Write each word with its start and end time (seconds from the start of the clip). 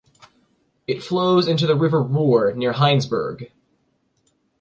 It 0.87 1.03
flows 1.03 1.47
into 1.47 1.67
the 1.67 1.75
River 1.75 2.01
Rur 2.01 2.53
near 2.53 2.73
Heinsberg. 2.73 3.51